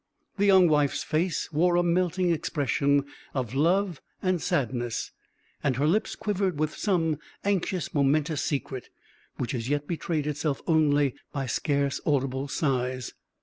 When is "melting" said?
1.83-2.31